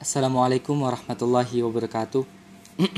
Assalamualaikum 0.00 0.80
warahmatullahi 0.80 1.60
wabarakatuh. 1.60 2.24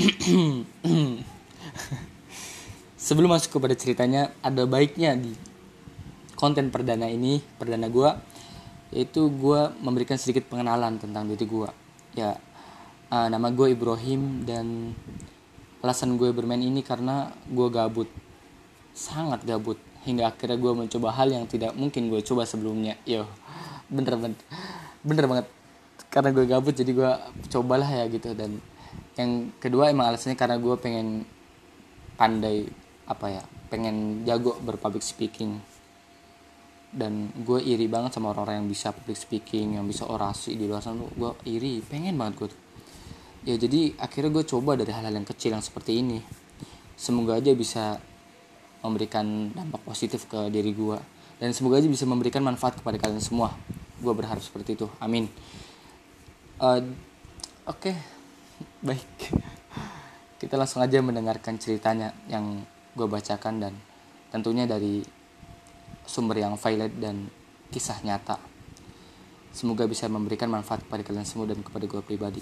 Sebelum 3.11 3.27
masuk 3.27 3.59
kepada 3.59 3.75
ceritanya, 3.75 4.31
ada 4.39 4.63
baiknya 4.63 5.11
di 5.19 5.35
konten 6.39 6.71
perdana 6.71 7.11
ini, 7.11 7.43
perdana 7.59 7.91
gue, 7.91 8.07
yaitu 8.95 9.27
gue 9.35 9.75
memberikan 9.83 10.15
sedikit 10.15 10.47
pengenalan 10.47 10.95
tentang 10.95 11.27
diri 11.27 11.43
gue. 11.43 11.67
Ya, 12.15 12.39
uh, 13.11 13.27
nama 13.27 13.51
gue 13.51 13.75
Ibrahim 13.75 14.47
dan 14.47 14.95
alasan 15.83 16.15
gue 16.15 16.31
bermain 16.31 16.63
ini 16.63 16.87
karena 16.87 17.35
gue 17.51 17.67
gabut, 17.67 18.07
sangat 18.95 19.43
gabut, 19.43 19.75
hingga 20.07 20.31
akhirnya 20.31 20.55
gue 20.55 20.71
mencoba 20.71 21.11
hal 21.11 21.35
yang 21.35 21.51
tidak 21.51 21.75
mungkin 21.75 22.07
gue 22.07 22.23
coba 22.23 22.47
sebelumnya. 22.47 22.95
Yo, 23.03 23.27
bener 23.91 24.15
bener, 24.15 24.39
bener 25.03 25.27
banget 25.27 25.62
karena 26.13 26.29
gue 26.29 26.45
gabut 26.45 26.77
jadi 26.77 26.93
gue 26.93 27.11
cobalah 27.49 27.89
ya 27.89 28.05
gitu. 28.05 28.37
Dan 28.37 28.61
yang 29.17 29.49
kedua 29.57 29.89
emang 29.89 30.13
alasannya 30.13 30.37
karena 30.37 30.61
gue 30.61 30.75
pengen 30.77 31.25
pandai 32.13 32.69
apa 33.09 33.41
ya 33.41 33.43
pengen 33.73 34.21
jago 34.21 34.53
berpublic 34.61 35.01
speaking. 35.01 35.57
Dan 36.93 37.33
gue 37.33 37.57
iri 37.65 37.89
banget 37.89 38.13
sama 38.13 38.29
orang-orang 38.29 38.61
yang 38.61 38.69
bisa 38.69 38.93
public 38.93 39.17
speaking 39.17 39.81
yang 39.81 39.89
bisa 39.89 40.05
orasi 40.05 40.53
di 40.53 40.69
luar 40.69 40.85
sana. 40.85 41.01
Gue 41.01 41.33
iri 41.49 41.81
pengen 41.81 42.13
banget 42.13 42.45
gue 42.45 42.49
ya 43.43 43.59
jadi 43.59 43.91
akhirnya 43.99 44.39
gue 44.39 44.45
coba 44.47 44.79
dari 44.79 44.87
hal-hal 44.95 45.11
yang 45.17 45.25
kecil 45.25 45.57
yang 45.57 45.65
seperti 45.65 45.97
ini. 45.97 46.21
Semoga 46.93 47.41
aja 47.41 47.49
bisa 47.57 47.97
memberikan 48.85 49.49
dampak 49.49 49.81
positif 49.81 50.29
ke 50.29 50.53
diri 50.53 50.77
gue. 50.77 50.95
Dan 51.41 51.51
semoga 51.57 51.81
aja 51.81 51.89
bisa 51.89 52.05
memberikan 52.05 52.45
manfaat 52.45 52.77
kepada 52.77 53.01
kalian 53.01 53.19
semua. 53.19 53.51
Gue 53.97 54.13
berharap 54.13 54.39
seperti 54.39 54.77
itu. 54.77 54.87
Amin 55.01 55.27
uh, 56.63 56.79
oke 57.67 57.91
okay. 57.91 57.95
baik 58.79 59.11
kita 60.39 60.55
langsung 60.55 60.79
aja 60.79 61.03
mendengarkan 61.03 61.59
ceritanya 61.59 62.15
yang 62.31 62.63
gue 62.95 63.07
bacakan 63.07 63.59
dan 63.59 63.73
tentunya 64.31 64.63
dari 64.63 65.03
sumber 66.07 66.39
yang 66.39 66.55
valid 66.55 66.95
dan 67.03 67.27
kisah 67.67 67.99
nyata 68.07 68.39
semoga 69.51 69.83
bisa 69.85 70.07
memberikan 70.07 70.47
manfaat 70.47 70.87
kepada 70.87 71.03
kalian 71.03 71.27
semua 71.27 71.51
dan 71.51 71.59
kepada 71.59 71.83
gue 71.83 72.01
pribadi 72.01 72.41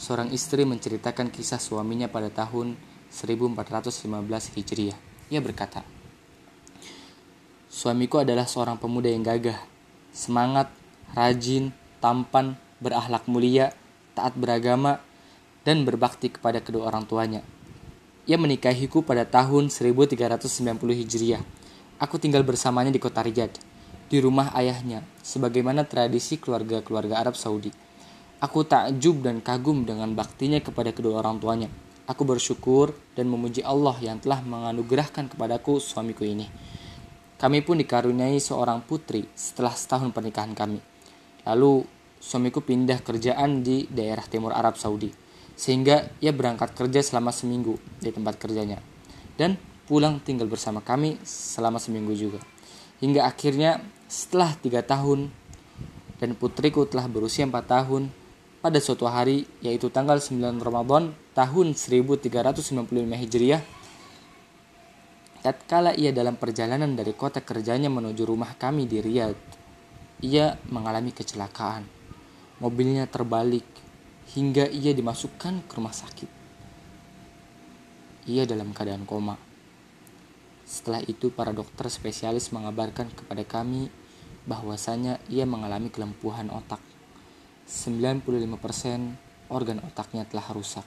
seorang 0.00 0.32
istri 0.32 0.64
menceritakan 0.64 1.28
kisah 1.28 1.60
suaminya 1.60 2.08
pada 2.08 2.32
tahun 2.32 2.72
1415 3.12 4.56
Hijriah. 4.56 4.98
Ia 5.28 5.44
berkata, 5.44 5.84
Suamiku 7.68 8.18
adalah 8.18 8.48
seorang 8.48 8.80
pemuda 8.80 9.12
yang 9.12 9.22
gagah, 9.22 9.60
semangat, 10.10 10.72
rajin, 11.14 11.74
tampan, 11.98 12.56
berakhlak 12.80 13.28
mulia, 13.28 13.74
taat 14.16 14.34
beragama, 14.34 14.98
dan 15.62 15.84
berbakti 15.84 16.32
kepada 16.32 16.64
kedua 16.64 16.88
orang 16.88 17.04
tuanya. 17.04 17.40
Ia 18.28 18.38
menikahiku 18.38 19.02
pada 19.02 19.26
tahun 19.26 19.68
1390 19.68 20.46
Hijriah. 21.02 21.42
Aku 22.00 22.16
tinggal 22.16 22.46
bersamanya 22.46 22.88
di 22.88 23.00
kota 23.02 23.20
Riyadh, 23.20 23.60
di 24.08 24.18
rumah 24.22 24.54
ayahnya, 24.56 25.04
sebagaimana 25.20 25.84
tradisi 25.84 26.40
keluarga-keluarga 26.40 27.20
Arab 27.20 27.36
Saudi. 27.36 27.72
Aku 28.40 28.64
takjub 28.64 29.20
dan 29.20 29.44
kagum 29.44 29.84
dengan 29.84 30.16
baktinya 30.16 30.56
kepada 30.64 30.96
kedua 30.96 31.20
orang 31.20 31.36
tuanya. 31.36 31.68
Aku 32.08 32.24
bersyukur 32.24 32.96
dan 33.12 33.28
memuji 33.28 33.60
Allah 33.60 33.94
yang 34.00 34.16
telah 34.18 34.40
menganugerahkan 34.40 35.28
kepadaku 35.30 35.76
suamiku 35.76 36.24
ini. 36.24 36.48
Kami 37.36 37.60
pun 37.60 37.78
dikaruniai 37.78 38.40
seorang 38.40 38.82
putri 38.82 39.28
setelah 39.36 39.76
setahun 39.76 40.10
pernikahan 40.10 40.56
kami. 40.56 40.89
Lalu 41.50 41.82
suamiku 42.22 42.62
pindah 42.62 43.02
kerjaan 43.02 43.66
di 43.66 43.90
daerah 43.90 44.22
timur 44.22 44.54
Arab 44.54 44.78
Saudi, 44.78 45.10
sehingga 45.58 46.14
ia 46.22 46.30
berangkat 46.30 46.78
kerja 46.78 47.02
selama 47.02 47.34
seminggu 47.34 47.74
di 47.98 48.14
tempat 48.14 48.38
kerjanya, 48.38 48.78
dan 49.34 49.58
pulang 49.90 50.22
tinggal 50.22 50.46
bersama 50.46 50.78
kami 50.78 51.18
selama 51.26 51.82
seminggu 51.82 52.14
juga. 52.14 52.38
Hingga 53.02 53.26
akhirnya 53.26 53.82
setelah 54.06 54.54
tiga 54.54 54.86
tahun 54.86 55.34
dan 56.22 56.38
putriku 56.38 56.86
telah 56.86 57.10
berusia 57.10 57.48
empat 57.48 57.66
tahun, 57.66 58.14
pada 58.60 58.76
suatu 58.78 59.08
hari 59.08 59.48
yaitu 59.64 59.90
tanggal 59.90 60.20
9 60.20 60.60
Ramadan 60.60 61.16
tahun 61.32 61.72
1395 61.74 62.86
Hijriah, 62.94 63.64
tatkala 65.40 65.96
ia 65.96 66.12
dalam 66.12 66.36
perjalanan 66.36 66.92
dari 66.92 67.16
kota 67.16 67.40
kerjanya 67.40 67.88
menuju 67.88 68.22
rumah 68.28 68.52
kami 68.60 68.84
di 68.84 69.00
Riyadh, 69.00 69.59
ia 70.20 70.60
mengalami 70.68 71.16
kecelakaan. 71.16 71.88
Mobilnya 72.60 73.08
terbalik 73.08 73.64
hingga 74.36 74.68
ia 74.68 74.92
dimasukkan 74.92 75.64
ke 75.64 75.72
rumah 75.80 75.96
sakit. 75.96 76.28
Ia 78.28 78.44
dalam 78.44 78.76
keadaan 78.76 79.08
koma. 79.08 79.40
Setelah 80.68 81.00
itu 81.08 81.32
para 81.32 81.56
dokter 81.56 81.88
spesialis 81.88 82.52
mengabarkan 82.52 83.08
kepada 83.16 83.42
kami 83.48 83.88
bahwasanya 84.44 85.16
ia 85.32 85.48
mengalami 85.48 85.88
kelempuhan 85.88 86.52
otak. 86.52 86.84
95% 87.64 89.48
organ 89.48 89.80
otaknya 89.88 90.28
telah 90.28 90.46
rusak. 90.52 90.84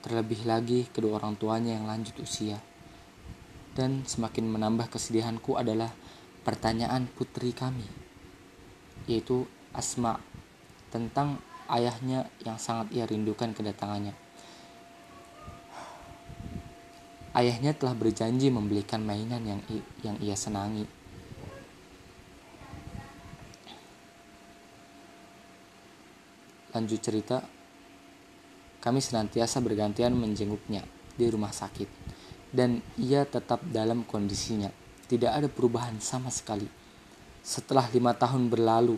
Terlebih 0.00 0.48
lagi 0.48 0.88
kedua 0.88 1.20
orang 1.20 1.36
tuanya 1.36 1.76
yang 1.76 1.84
lanjut 1.84 2.16
usia. 2.24 2.56
Dan 3.76 4.08
semakin 4.08 4.48
menambah 4.48 4.88
kesedihanku 4.88 5.60
adalah 5.60 5.92
pertanyaan 6.40 7.04
putri 7.04 7.52
kami 7.52 8.03
yaitu 9.06 9.44
Asma 9.74 10.22
tentang 10.94 11.42
ayahnya 11.66 12.30
yang 12.46 12.54
sangat 12.60 12.94
ia 12.94 13.04
rindukan 13.08 13.50
kedatangannya. 13.50 14.14
Ayahnya 17.34 17.74
telah 17.74 17.98
berjanji 17.98 18.46
membelikan 18.46 19.02
mainan 19.02 19.42
yang 19.42 19.60
yang 20.06 20.14
ia 20.22 20.38
senangi. 20.38 20.86
Lanjut 26.70 27.02
cerita, 27.02 27.42
kami 28.78 29.02
senantiasa 29.02 29.58
bergantian 29.58 30.14
menjenguknya 30.14 30.86
di 31.14 31.26
rumah 31.26 31.50
sakit 31.50 31.86
dan 32.54 32.78
ia 32.94 33.26
tetap 33.26 33.66
dalam 33.66 34.06
kondisinya. 34.06 34.70
Tidak 35.10 35.30
ada 35.30 35.50
perubahan 35.50 35.98
sama 35.98 36.30
sekali 36.30 36.83
setelah 37.44 37.84
lima 37.92 38.16
tahun 38.16 38.48
berlalu, 38.48 38.96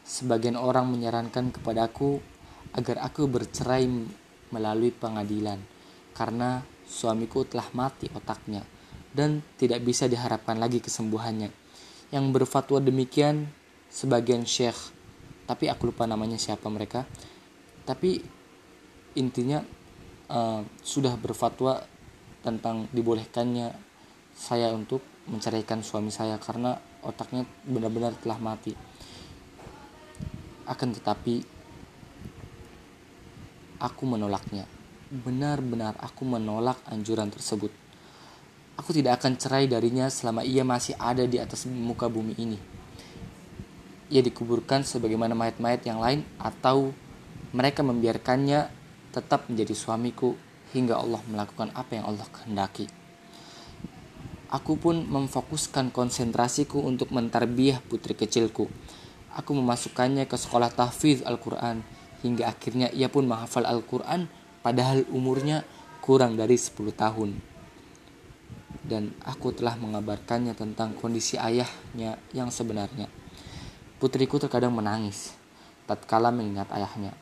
sebagian 0.00 0.56
orang 0.56 0.88
menyarankan 0.88 1.52
kepadaku 1.52 2.24
agar 2.72 3.04
aku 3.04 3.28
bercerai 3.28 3.84
melalui 4.48 4.90
pengadilan 4.90 5.60
karena 6.16 6.64
suamiku 6.88 7.44
telah 7.44 7.68
mati 7.76 8.08
otaknya 8.16 8.64
dan 9.12 9.44
tidak 9.60 9.84
bisa 9.84 10.08
diharapkan 10.08 10.56
lagi 10.56 10.80
kesembuhannya. 10.80 11.52
Yang 12.10 12.24
berfatwa 12.32 12.80
demikian 12.82 13.46
sebagian 13.92 14.48
syekh, 14.48 14.90
tapi 15.44 15.68
aku 15.68 15.92
lupa 15.92 16.08
namanya 16.08 16.40
siapa 16.40 16.66
mereka. 16.72 17.04
Tapi 17.84 18.18
intinya 19.20 19.62
uh, 20.32 20.64
sudah 20.82 21.14
berfatwa 21.20 21.84
tentang 22.40 22.88
dibolehkannya 22.90 23.68
saya 24.32 24.72
untuk 24.72 25.04
menceraikan 25.28 25.84
suami 25.84 26.08
saya 26.08 26.40
karena 26.40 26.89
otaknya 27.04 27.48
benar-benar 27.64 28.16
telah 28.20 28.38
mati. 28.40 28.72
Akan 30.68 30.94
tetapi 30.94 31.42
aku 33.80 34.02
menolaknya. 34.04 34.68
Benar-benar 35.10 35.98
aku 35.98 36.22
menolak 36.22 36.78
anjuran 36.86 37.32
tersebut. 37.32 37.72
Aku 38.78 38.94
tidak 38.94 39.20
akan 39.20 39.36
cerai 39.36 39.66
darinya 39.66 40.08
selama 40.08 40.46
ia 40.46 40.64
masih 40.64 40.96
ada 40.96 41.26
di 41.26 41.36
atas 41.36 41.66
muka 41.66 42.06
bumi 42.06 42.38
ini. 42.38 42.58
Ia 44.10 44.22
dikuburkan 44.22 44.86
sebagaimana 44.86 45.36
mayat-mayat 45.36 45.82
yang 45.84 46.00
lain 46.00 46.24
atau 46.38 46.94
mereka 47.50 47.82
membiarkannya 47.82 48.70
tetap 49.10 49.50
menjadi 49.50 49.74
suamiku 49.74 50.38
hingga 50.70 50.96
Allah 50.98 51.18
melakukan 51.26 51.74
apa 51.74 51.98
yang 51.98 52.06
Allah 52.06 52.26
kehendaki 52.30 52.99
Aku 54.50 54.74
pun 54.74 55.06
memfokuskan 55.06 55.94
konsentrasiku 55.94 56.82
untuk 56.82 57.14
mentarbiah 57.14 57.78
putri 57.86 58.18
kecilku. 58.18 58.66
Aku 59.38 59.54
memasukkannya 59.54 60.26
ke 60.26 60.34
sekolah 60.34 60.74
tahfiz 60.74 61.22
Al-Quran 61.22 61.86
hingga 62.26 62.50
akhirnya 62.50 62.90
ia 62.90 63.06
pun 63.06 63.30
menghafal 63.30 63.62
Al-Quran 63.62 64.26
padahal 64.66 65.06
umurnya 65.14 65.62
kurang 66.02 66.34
dari 66.34 66.58
10 66.58 66.74
tahun. 66.90 67.30
Dan 68.82 69.14
aku 69.22 69.54
telah 69.54 69.78
mengabarkannya 69.78 70.58
tentang 70.58 70.98
kondisi 70.98 71.38
ayahnya 71.38 72.18
yang 72.34 72.50
sebenarnya. 72.50 73.06
Putriku 74.02 74.42
terkadang 74.42 74.74
menangis 74.74 75.30
tatkala 75.86 76.34
mengingat 76.34 76.66
ayahnya 76.74 77.14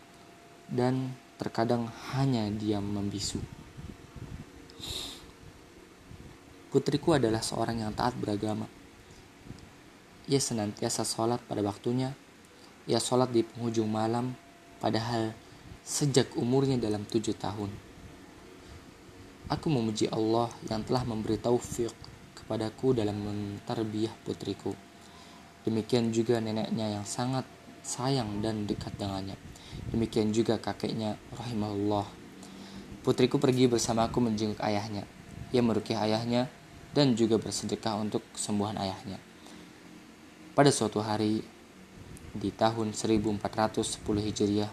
dan 0.73 1.13
terkadang 1.37 1.93
hanya 2.17 2.49
diam 2.53 2.85
membisu. 2.89 3.41
Putriku 6.69 7.17
adalah 7.17 7.41
seorang 7.41 7.81
yang 7.81 7.97
taat 7.97 8.13
beragama. 8.21 8.69
Ia 10.29 10.37
senantiasa 10.37 11.01
sholat 11.01 11.41
pada 11.49 11.65
waktunya 11.65 12.13
Ia 12.85 13.01
sholat 13.01 13.33
di 13.33 13.45
penghujung 13.45 13.89
malam, 13.89 14.33
padahal 14.81 15.33
sejak 15.85 16.37
umurnya 16.37 16.81
dalam 16.81 17.05
tujuh 17.09 17.37
tahun. 17.37 17.69
Aku 19.49 19.73
memuji 19.73 20.09
Allah 20.13 20.53
yang 20.69 20.85
telah 20.85 21.05
memberi 21.05 21.41
taufik 21.41 21.93
kepadaku 22.37 22.97
dalam 22.97 23.17
mentarbiah 23.17 24.13
putriku. 24.25 24.73
Demikian 25.65 26.13
juga 26.13 26.41
neneknya 26.41 27.01
yang 27.01 27.05
sangat 27.05 27.49
sayang 27.85 28.45
dan 28.45 28.69
dekat 28.69 28.93
dengannya. 29.01 29.37
Demikian 29.93 30.33
juga 30.33 30.61
kakeknya 30.61 31.17
rahimahullah. 31.33 32.05
Putriku 33.05 33.41
pergi 33.41 33.69
bersamaku 33.69 34.21
menjenguk 34.21 34.61
ayahnya. 34.65 35.05
Ia 35.53 35.65
merukiah 35.65 36.05
ayahnya 36.05 36.49
dan 36.93 37.17
juga 37.17 37.37
bersedekah 37.37 37.99
untuk 37.99 38.25
kesembuhan 38.33 38.77
ayahnya. 38.81 39.21
Pada 40.53 40.71
suatu 40.73 41.01
hari 41.05 41.45
di 42.35 42.51
tahun 42.51 42.93
1410 42.93 44.03
Hijriah, 44.03 44.71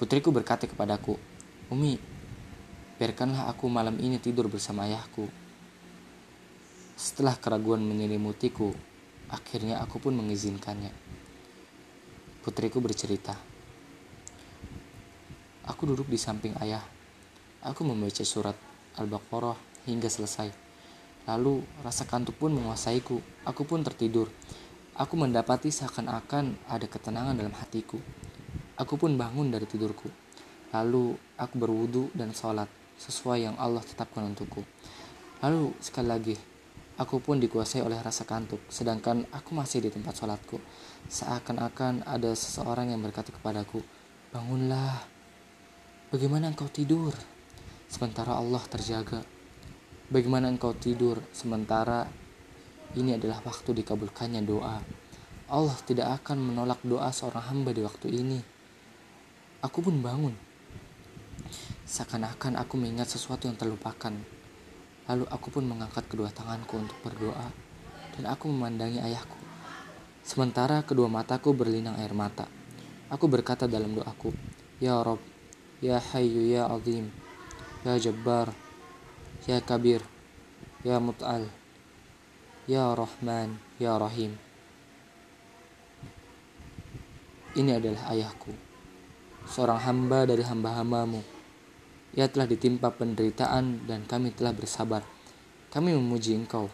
putriku 0.00 0.32
berkata 0.32 0.64
kepadaku, 0.64 1.18
Umi, 1.68 2.00
biarkanlah 2.96 3.50
aku 3.52 3.68
malam 3.68 4.00
ini 4.00 4.16
tidur 4.16 4.48
bersama 4.48 4.88
ayahku. 4.88 5.28
Setelah 6.98 7.36
keraguan 7.38 7.84
menyelimutiku, 7.84 8.74
akhirnya 9.28 9.78
aku 9.84 10.02
pun 10.02 10.16
mengizinkannya. 10.16 10.90
Putriku 12.42 12.80
bercerita, 12.80 13.36
Aku 15.68 15.84
duduk 15.84 16.08
di 16.08 16.16
samping 16.16 16.56
ayah. 16.64 16.80
Aku 17.60 17.84
membaca 17.84 18.24
surat 18.24 18.56
Al-Baqarah 18.96 19.84
hingga 19.84 20.08
selesai. 20.08 20.67
Lalu 21.28 21.60
rasa 21.84 22.08
kantuk 22.08 22.40
pun 22.40 22.56
menguasaiku. 22.56 23.20
Aku 23.44 23.68
pun 23.68 23.84
tertidur. 23.84 24.32
Aku 24.96 25.14
mendapati 25.20 25.68
seakan-akan 25.68 26.56
ada 26.66 26.86
ketenangan 26.88 27.36
dalam 27.36 27.52
hatiku. 27.52 28.00
Aku 28.80 28.96
pun 28.96 29.20
bangun 29.20 29.52
dari 29.52 29.68
tidurku. 29.68 30.08
Lalu 30.72 31.14
aku 31.36 31.54
berwudu 31.60 32.08
dan 32.16 32.32
sholat 32.32 32.66
sesuai 32.96 33.44
yang 33.44 33.56
Allah 33.60 33.84
tetapkan 33.84 34.24
untukku. 34.24 34.64
Lalu 35.44 35.76
sekali 35.78 36.08
lagi, 36.10 36.34
aku 36.98 37.22
pun 37.22 37.38
dikuasai 37.38 37.84
oleh 37.84 38.00
rasa 38.02 38.26
kantuk, 38.26 38.58
sedangkan 38.66 39.22
aku 39.30 39.54
masih 39.54 39.86
di 39.86 39.90
tempat 39.94 40.18
sholatku. 40.18 40.58
Seakan-akan 41.06 42.02
ada 42.08 42.34
seseorang 42.34 42.90
yang 42.90 42.98
berkata 42.98 43.30
kepadaku, 43.30 43.78
Bangunlah, 44.34 45.18
Bagaimana 46.08 46.48
engkau 46.48 46.72
tidur 46.72 47.12
sementara 47.84 48.32
Allah 48.32 48.64
terjaga? 48.64 49.20
Bagaimana 50.08 50.48
engkau 50.48 50.72
tidur 50.72 51.20
sementara 51.36 52.08
ini 52.96 53.20
adalah 53.20 53.44
waktu 53.44 53.76
dikabulkannya 53.76 54.40
doa? 54.40 54.80
Allah 55.52 55.76
tidak 55.84 56.24
akan 56.24 56.48
menolak 56.48 56.80
doa 56.80 57.12
seorang 57.12 57.44
hamba 57.44 57.76
di 57.76 57.84
waktu 57.84 58.16
ini. 58.16 58.40
Aku 59.60 59.84
pun 59.84 60.00
bangun. 60.00 60.32
Seakan-akan 61.84 62.56
aku 62.56 62.80
mengingat 62.80 63.12
sesuatu 63.12 63.52
yang 63.52 63.60
terlupakan. 63.60 64.16
Lalu 65.12 65.28
aku 65.28 65.52
pun 65.52 65.68
mengangkat 65.68 66.08
kedua 66.08 66.32
tanganku 66.32 66.80
untuk 66.80 66.96
berdoa 67.04 67.52
dan 68.16 68.32
aku 68.32 68.48
memandangi 68.48 69.04
ayahku. 69.04 69.36
Sementara 70.24 70.88
kedua 70.88 71.12
mataku 71.12 71.52
berlinang 71.52 72.00
air 72.00 72.16
mata. 72.16 72.48
Aku 73.12 73.28
berkata 73.28 73.68
dalam 73.68 73.92
doaku, 73.92 74.32
Ya 74.80 75.04
Rob, 75.04 75.20
Ya 75.84 76.00
Hayyu 76.00 76.48
Ya 76.48 76.64
Azim 76.64 77.12
Ya 77.84 78.00
Jabbar 78.00 78.67
Ya 79.48 79.64
Kabir 79.64 80.04
Ya 80.84 81.00
Mut'al 81.00 81.48
Ya 82.68 82.92
Rahman 82.92 83.56
Ya 83.80 83.96
Rahim. 83.96 84.36
Ini 87.56 87.80
adalah 87.80 88.12
ayahku 88.12 88.52
Seorang 89.48 89.80
hamba 89.88 90.28
dari 90.28 90.44
hamba-hambamu. 90.44 91.24
Ia 92.12 92.28
telah 92.28 92.44
ditimpa 92.44 92.92
penderitaan 92.92 93.88
dan 93.88 94.04
kami 94.04 94.36
telah 94.36 94.52
bersabar. 94.52 95.00
Kami 95.72 95.96
memuji 95.96 96.36
engkau. 96.36 96.68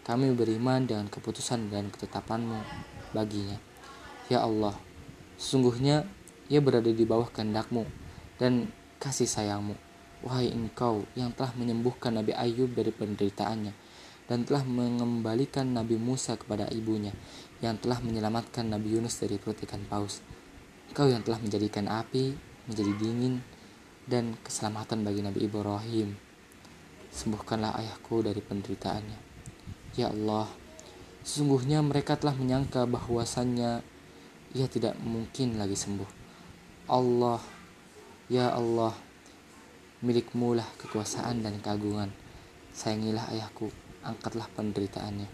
Kami 0.00 0.32
beriman 0.32 0.88
dengan 0.88 1.12
keputusan 1.12 1.68
dan 1.68 1.92
ketetapanmu 1.92 2.64
baginya. 3.12 3.60
Ya 4.32 4.40
Allah 4.40 4.72
Sesungguhnya 5.36 6.08
ia 6.48 6.64
berada 6.64 6.88
di 6.88 7.04
bawah 7.04 7.28
kehendakmu 7.28 7.84
dan 8.40 8.72
kasih 9.04 9.28
sayangmu. 9.28 9.85
Wahai 10.26 10.50
engkau 10.50 11.06
yang 11.14 11.30
telah 11.30 11.54
menyembuhkan 11.54 12.10
Nabi 12.18 12.34
Ayub 12.34 12.74
dari 12.74 12.90
penderitaannya 12.90 13.70
dan 14.26 14.42
telah 14.42 14.66
mengembalikan 14.66 15.70
Nabi 15.70 15.94
Musa 15.94 16.34
kepada 16.34 16.66
ibunya 16.74 17.14
yang 17.62 17.78
telah 17.78 18.02
menyelamatkan 18.02 18.66
Nabi 18.66 18.98
Yunus 18.98 19.22
dari 19.22 19.38
perut 19.38 19.62
ikan 19.62 19.86
paus. 19.86 20.18
Engkau 20.90 21.06
yang 21.06 21.22
telah 21.22 21.38
menjadikan 21.38 21.86
api 21.86 22.34
menjadi 22.66 22.92
dingin 22.98 23.38
dan 24.02 24.34
keselamatan 24.42 25.06
bagi 25.06 25.22
Nabi 25.22 25.46
Ibrahim. 25.46 26.18
Sembuhkanlah 27.14 27.78
ayahku 27.78 28.26
dari 28.26 28.42
penderitaannya. 28.42 29.18
Ya 29.94 30.10
Allah, 30.10 30.50
sesungguhnya 31.22 31.86
mereka 31.86 32.18
telah 32.18 32.34
menyangka 32.34 32.82
bahwasannya 32.90 33.78
ia 34.58 34.66
tidak 34.66 34.98
mungkin 34.98 35.54
lagi 35.54 35.78
sembuh. 35.78 36.10
Allah 36.90 37.38
Ya 38.26 38.50
Allah, 38.50 38.90
milikmu 40.04 40.56
lah 40.56 40.68
kekuasaan 40.80 41.40
dan 41.40 41.60
keagungan. 41.62 42.12
Sayangilah 42.76 43.32
ayahku, 43.32 43.72
angkatlah 44.04 44.48
penderitaannya. 44.52 45.28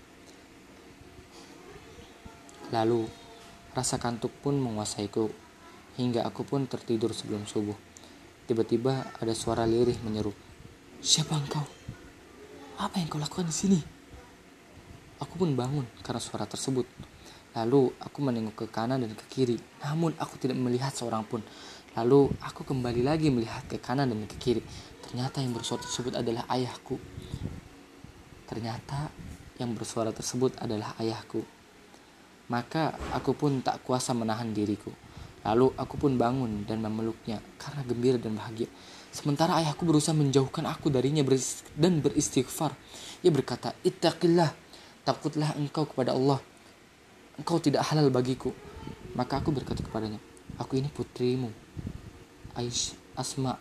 Lalu, 2.71 3.05
rasa 3.75 3.99
kantuk 3.99 4.31
pun 4.43 4.57
menguasaiku, 4.57 5.27
hingga 5.99 6.23
aku 6.23 6.47
pun 6.47 6.71
tertidur 6.71 7.11
sebelum 7.11 7.45
subuh. 7.45 7.77
Tiba-tiba 8.47 9.17
ada 9.19 9.35
suara 9.35 9.67
lirih 9.67 9.99
menyeru, 10.03 10.33
Siapa 11.03 11.35
engkau? 11.35 11.67
Apa 12.79 13.03
yang 13.03 13.11
kau 13.11 13.19
lakukan 13.19 13.51
di 13.51 13.51
sini? 13.51 13.81
Aku 15.19 15.35
pun 15.35 15.51
bangun 15.59 15.83
karena 15.99 16.23
suara 16.23 16.47
tersebut. 16.47 16.87
Lalu 17.59 17.91
aku 17.99 18.19
menengok 18.23 18.55
ke 18.55 18.67
kanan 18.71 19.03
dan 19.03 19.11
ke 19.19 19.27
kiri, 19.27 19.59
namun 19.83 20.15
aku 20.15 20.39
tidak 20.39 20.63
melihat 20.63 20.95
seorang 20.95 21.27
pun. 21.27 21.43
Lalu 21.93 22.33
aku 22.41 22.65
kembali 22.65 23.05
lagi 23.05 23.29
melihat 23.29 23.69
ke 23.69 23.77
kanan 23.77 24.09
dan 24.09 24.25
ke 24.25 24.37
kiri. 24.41 24.63
Ternyata 25.05 25.45
yang 25.45 25.53
bersuara 25.53 25.85
tersebut 25.85 26.17
adalah 26.17 26.49
ayahku. 26.49 26.97
Ternyata 28.49 29.13
yang 29.61 29.77
bersuara 29.77 30.09
tersebut 30.09 30.57
adalah 30.57 30.97
ayahku. 30.97 31.45
Maka 32.49 32.97
aku 33.13 33.37
pun 33.37 33.61
tak 33.61 33.85
kuasa 33.85 34.17
menahan 34.17 34.57
diriku. 34.57 34.89
Lalu 35.45 35.75
aku 35.77 36.01
pun 36.01 36.17
bangun 36.17 36.65
dan 36.65 36.81
memeluknya 36.81 37.45
karena 37.61 37.85
gembira 37.85 38.17
dan 38.17 38.41
bahagia. 38.41 38.73
Sementara 39.13 39.61
ayahku 39.61 39.85
berusaha 39.85 40.17
menjauhkan 40.17 40.65
aku 40.65 40.89
darinya 40.89 41.21
dan 41.77 42.01
beristighfar. 42.01 42.73
Ia 43.21 43.29
berkata, 43.29 43.77
Ittaqillah, 43.85 44.49
takutlah 45.05 45.53
engkau 45.61 45.85
kepada 45.85 46.17
Allah. 46.17 46.41
Engkau 47.37 47.61
tidak 47.61 47.85
halal 47.93 48.09
bagiku. 48.09 48.57
Maka 49.13 49.45
aku 49.45 49.53
berkata 49.53 49.85
kepadanya, 49.85 50.17
Aku 50.57 50.81
ini 50.81 50.89
putrimu, 50.89 51.53
Aish, 52.53 52.93
Asma. 53.17 53.57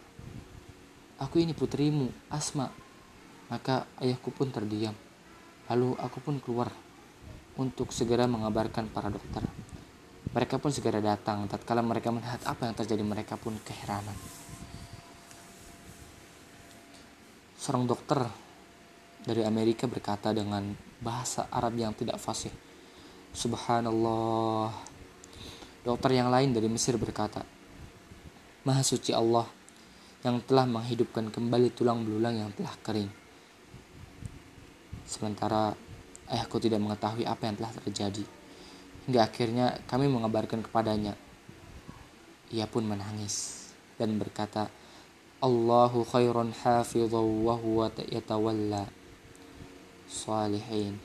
Aku 1.15 1.39
ini 1.39 1.55
putrimu, 1.55 2.11
Asma. 2.27 2.67
Maka 3.47 3.87
ayahku 4.03 4.31
pun 4.35 4.51
terdiam. 4.51 4.95
Lalu 5.71 5.95
aku 5.95 6.19
pun 6.19 6.35
keluar 6.43 6.67
untuk 7.55 7.95
segera 7.95 8.27
mengabarkan 8.27 8.91
para 8.91 9.07
dokter. 9.07 9.43
Mereka 10.31 10.59
pun 10.59 10.71
segera 10.75 10.99
datang. 10.99 11.47
Tatkala 11.47 11.79
mereka 11.79 12.11
melihat 12.11 12.43
apa 12.43 12.67
yang 12.67 12.75
terjadi, 12.75 13.03
mereka 13.03 13.35
pun 13.39 13.55
keheranan. 13.63 14.15
Seorang 17.55 17.87
dokter 17.87 18.19
dari 19.21 19.45
Amerika 19.45 19.85
berkata 19.85 20.33
dengan 20.35 20.73
bahasa 20.99 21.47
Arab 21.47 21.77
yang 21.77 21.95
tidak 21.95 22.17
fasih. 22.17 22.51
Subhanallah. 23.31 24.71
Dokter 25.85 26.11
yang 26.11 26.27
lain 26.27 26.51
dari 26.51 26.67
Mesir 26.67 26.99
berkata, 26.99 27.60
Maha 28.61 28.85
suci 28.85 29.09
Allah 29.09 29.49
yang 30.21 30.37
telah 30.45 30.69
menghidupkan 30.69 31.33
kembali 31.33 31.73
tulang 31.73 32.05
belulang 32.05 32.45
yang 32.45 32.53
telah 32.53 32.77
kering. 32.85 33.09
Sementara 35.01 35.73
ayahku 36.29 36.61
tidak 36.61 36.77
mengetahui 36.77 37.25
apa 37.25 37.49
yang 37.49 37.57
telah 37.57 37.73
terjadi. 37.81 38.21
Hingga 39.09 39.21
akhirnya 39.25 39.81
kami 39.89 40.05
mengabarkan 40.05 40.61
kepadanya. 40.61 41.17
Ia 42.53 42.69
pun 42.69 42.85
menangis 42.85 43.65
dan 43.97 44.21
berkata, 44.21 44.69
Allahu 45.41 46.05
khairun 46.05 46.53
hafidhu 46.53 47.17
wa 47.49 47.57
huwa 47.57 47.89
yatawalla 47.97 48.85
salihin. 50.05 51.01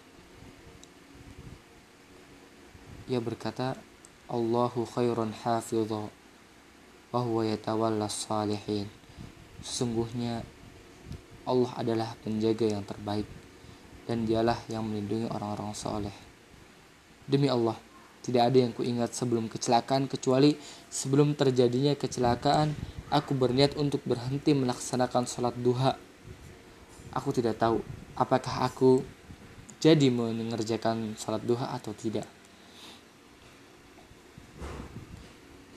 Ia 3.08 3.16
berkata, 3.16 3.80
Allahu 4.28 4.84
khairun 4.84 5.32
hafidhu 5.32 6.12
Wahuwa 7.16 7.48
yatawalla 7.48 8.12
salihin. 8.12 8.92
Sesungguhnya 9.64 10.44
Allah 11.48 11.72
adalah 11.80 12.12
penjaga 12.20 12.68
yang 12.68 12.84
terbaik 12.84 13.24
dan 14.04 14.28
dialah 14.28 14.60
yang 14.68 14.84
melindungi 14.84 15.24
orang-orang 15.32 15.72
soleh. 15.72 16.12
Demi 17.24 17.48
Allah, 17.48 17.80
Tidak 18.26 18.42
ada 18.42 18.58
yang 18.58 18.74
kuingat 18.74 19.14
sebelum 19.14 19.46
kecelakaan 19.46 20.10
kecuali 20.10 20.58
sebelum 20.90 21.38
terjadinya 21.38 21.94
kecelakaan 21.94 22.74
aku 23.06 23.38
berniat 23.38 23.78
untuk 23.78 24.02
berhenti 24.02 24.50
melaksanakan 24.50 25.30
sholat 25.30 25.54
duha. 25.54 25.94
Aku 27.14 27.30
tidak 27.30 27.54
tahu 27.62 27.86
apakah 28.18 28.66
aku 28.66 29.06
jadi 29.78 30.10
mengerjakan 30.10 31.14
sholat 31.14 31.46
duha 31.46 31.70
atau 31.70 31.94
tidak. 31.94 32.26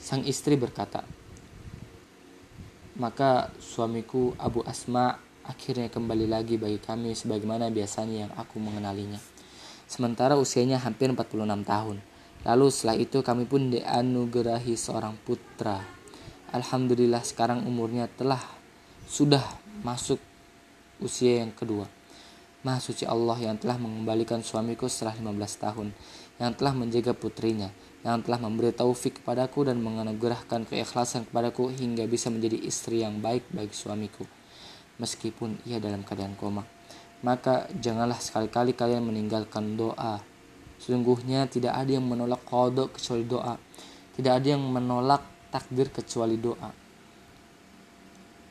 Sang 0.01 0.25
istri 0.25 0.57
berkata, 0.57 1.05
maka 2.99 3.47
suamiku 3.63 4.35
Abu 4.35 4.59
Asma 4.67 5.15
akhirnya 5.47 5.87
kembali 5.87 6.27
lagi 6.27 6.59
bagi 6.59 6.77
kami 6.77 7.15
sebagaimana 7.15 7.71
biasanya 7.71 8.27
yang 8.27 8.31
aku 8.35 8.59
mengenalinya. 8.59 9.17
Sementara 9.89 10.35
usianya 10.35 10.77
hampir 10.77 11.09
46 11.09 11.63
tahun. 11.65 11.97
Lalu 12.45 12.65
setelah 12.69 12.97
itu 12.99 13.23
kami 13.23 13.47
pun 13.47 13.71
dianugerahi 13.71 14.75
seorang 14.75 15.15
putra. 15.23 15.81
Alhamdulillah 16.51 17.23
sekarang 17.23 17.65
umurnya 17.65 18.11
telah 18.11 18.39
sudah 19.07 19.41
masuk 19.81 20.19
usia 20.99 21.41
yang 21.41 21.55
kedua. 21.55 21.87
Maha 22.59 22.83
suci 22.83 23.07
Allah 23.07 23.39
yang 23.39 23.55
telah 23.55 23.79
mengembalikan 23.79 24.43
suamiku 24.43 24.91
setelah 24.91 25.15
15 25.15 25.63
tahun, 25.63 25.87
yang 26.43 26.51
telah 26.59 26.75
menjaga 26.75 27.15
putrinya, 27.15 27.71
yang 27.99 28.23
telah 28.23 28.39
memberi 28.39 28.71
taufik 28.71 29.19
kepadaku 29.19 29.67
dan 29.67 29.83
menganugerahkan 29.83 30.63
keikhlasan 30.63 31.27
kepadaku 31.27 31.67
hingga 31.71 32.07
bisa 32.07 32.31
menjadi 32.31 32.55
istri 32.63 33.03
yang 33.03 33.19
baik 33.19 33.43
bagi 33.51 33.75
suamiku. 33.75 34.23
Meskipun 34.99 35.63
ia 35.67 35.83
dalam 35.83 36.03
keadaan 36.07 36.35
koma. 36.39 36.63
Maka 37.19 37.67
janganlah 37.75 38.19
sekali-kali 38.19 38.71
kalian 38.75 39.03
meninggalkan 39.03 39.75
doa. 39.75 40.23
Sesungguhnya 40.79 41.51
tidak 41.51 41.75
ada 41.75 41.91
yang 41.99 42.07
menolak 42.07 42.39
kodok 42.47 42.95
kecuali 42.95 43.27
doa. 43.27 43.59
Tidak 44.15 44.31
ada 44.31 44.47
yang 44.47 44.63
menolak 44.63 45.23
takdir 45.51 45.91
kecuali 45.91 46.39
doa. 46.39 46.71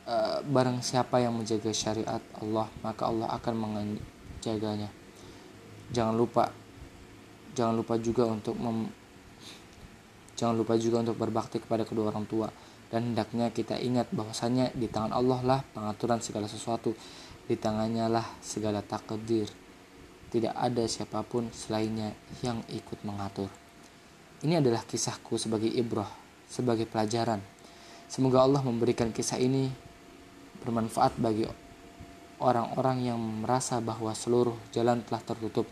E, 0.05 0.15
barang 0.45 0.85
siapa 0.85 1.21
yang 1.21 1.37
menjaga 1.37 1.69
syariat 1.73 2.21
Allah 2.41 2.65
maka 2.81 3.05
Allah 3.05 3.29
akan 3.37 3.53
menjaganya 3.53 4.89
jangan 5.89 6.15
lupa 6.17 6.49
jangan 7.57 7.77
lupa 7.77 7.97
juga 7.97 8.29
untuk 8.29 8.57
mem 8.57 8.89
Jangan 10.39 10.55
lupa 10.55 10.79
juga 10.79 11.03
untuk 11.03 11.19
berbakti 11.19 11.59
kepada 11.59 11.83
kedua 11.83 12.15
orang 12.15 12.23
tua 12.23 12.47
dan 12.87 13.11
hendaknya 13.11 13.51
kita 13.51 13.75
ingat 13.75 14.07
bahwasanya 14.15 14.71
di 14.71 14.87
tangan 14.87 15.11
Allah 15.11 15.39
lah 15.43 15.59
pengaturan 15.75 16.23
segala 16.23 16.47
sesuatu, 16.47 16.95
di 17.43 17.59
tangannya 17.59 18.07
lah 18.07 18.23
segala 18.39 18.79
takdir. 18.79 19.51
Tidak 20.31 20.55
ada 20.55 20.87
siapa 20.87 21.27
pun 21.27 21.51
selainnya 21.51 22.15
yang 22.39 22.63
ikut 22.71 23.03
mengatur. 23.03 23.51
Ini 24.39 24.63
adalah 24.63 24.87
kisahku 24.87 25.35
sebagai 25.35 25.67
ibrah, 25.67 26.07
sebagai 26.47 26.87
pelajaran. 26.87 27.43
Semoga 28.07 28.47
Allah 28.47 28.63
memberikan 28.63 29.11
kisah 29.11 29.43
ini 29.43 29.67
bermanfaat 30.63 31.19
bagi 31.19 31.43
orang-orang 32.39 33.11
yang 33.11 33.19
merasa 33.19 33.83
bahwa 33.83 34.15
seluruh 34.15 34.55
jalan 34.71 35.03
telah 35.03 35.19
tertutup 35.19 35.67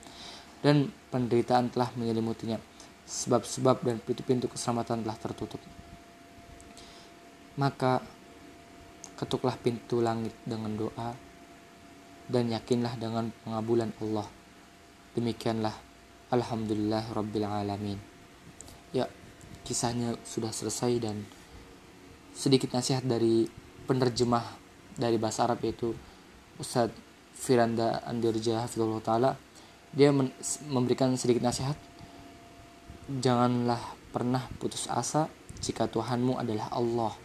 dan 0.60 0.92
penderitaan 1.08 1.72
telah 1.72 1.88
menyelimutinya 1.96 2.60
sebab-sebab 3.08 3.88
dan 3.88 4.04
pintu-pintu 4.04 4.52
keselamatan 4.52 5.08
telah 5.08 5.16
tertutup. 5.16 5.64
Maka 7.56 8.04
ketuklah 9.16 9.56
pintu 9.58 10.04
langit 10.04 10.36
dengan 10.44 10.76
doa 10.76 11.16
dan 12.28 12.52
yakinlah 12.52 13.00
dengan 13.00 13.32
pengabulan 13.48 13.96
Allah. 14.04 14.28
Demikianlah 15.16 15.74
Alhamdulillah 16.30 17.08
Rabbil 17.16 17.48
Alamin. 17.48 17.98
Ya, 18.92 19.08
kisahnya 19.64 20.20
sudah 20.28 20.52
selesai 20.52 21.00
dan 21.00 21.24
sedikit 22.36 22.76
nasihat 22.76 23.02
dari 23.08 23.48
penerjemah 23.88 24.46
dari 25.00 25.16
bahasa 25.18 25.48
Arab 25.48 25.64
yaitu 25.64 25.96
Ustadz 26.60 26.94
Firanda 27.34 28.04
Andirja 28.06 28.62
Hafizullah 28.66 29.02
Ta'ala 29.02 29.32
dia 29.96 30.14
memberikan 30.70 31.16
sedikit 31.18 31.42
nasihat 31.42 31.74
Janganlah 33.08 33.80
pernah 34.12 34.44
putus 34.60 34.92
asa 34.92 35.32
jika 35.64 35.88
Tuhanmu 35.88 36.36
adalah 36.36 36.68
Allah. 36.76 37.16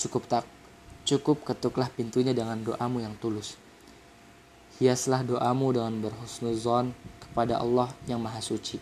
Cukup 0.00 0.24
tak 0.24 0.48
cukup 1.04 1.44
ketuklah 1.44 1.92
pintunya 1.92 2.32
dengan 2.32 2.56
doamu 2.64 3.04
yang 3.04 3.12
tulus. 3.20 3.60
Hiaslah 4.80 5.20
doamu 5.20 5.76
dengan 5.76 6.00
berhusnuzon 6.00 6.96
kepada 7.20 7.60
Allah 7.60 7.92
yang 8.08 8.24
Maha 8.24 8.40
Suci. 8.40 8.80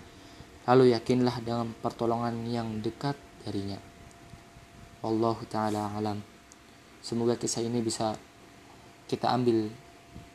Lalu 0.62 0.95
yakinlah 0.95 1.43
dengan 1.43 1.75
pertolongan 1.83 2.47
yang 2.47 2.79
dekat 2.79 3.19
darinya. 3.43 3.83
Wallahu 5.02 5.43
taala 5.50 5.91
alam. 5.91 6.23
Semoga 7.02 7.35
kisah 7.35 7.67
ini 7.67 7.83
bisa 7.83 8.14
kita 9.11 9.26
ambil 9.35 9.67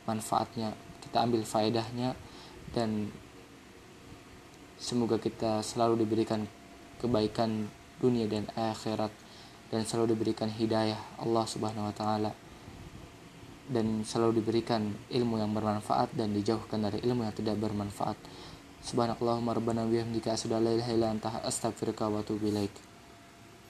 manfaatnya, 0.04 0.76
kita 1.00 1.24
ambil 1.24 1.48
faedahnya 1.48 2.12
dan 2.76 3.08
Semoga 4.78 5.18
kita 5.18 5.58
selalu 5.66 6.06
diberikan 6.06 6.46
kebaikan 7.02 7.66
dunia 7.98 8.30
dan 8.30 8.46
akhirat 8.54 9.10
dan 9.74 9.82
selalu 9.82 10.14
diberikan 10.14 10.46
hidayah 10.46 10.98
Allah 11.18 11.44
Subhanahu 11.44 11.90
wa 11.90 11.94
taala 11.94 12.30
dan 13.68 14.06
selalu 14.06 14.40
diberikan 14.40 14.96
ilmu 15.12 15.36
yang 15.42 15.52
bermanfaat 15.52 16.16
dan 16.16 16.32
dijauhkan 16.32 16.80
dari 16.80 17.04
ilmu 17.04 17.26
yang 17.26 17.36
tidak 17.36 17.60
bermanfaat. 17.60 18.16
Subhanakallahumma 18.80 19.52
rabbana 19.52 19.84
bihamdika 19.84 20.32
asyhadu 20.32 20.56
an 20.56 20.62
la 20.64 20.72
ilaha 20.78 20.90
illa 20.94 21.08
anta 21.12 21.28
astaghfiruka 21.44 22.08
wa 22.08 22.24
atubu 22.24 22.48
ilaik. 22.48 22.87